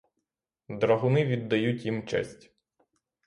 [0.69, 2.51] Драгуни віддають їм честь.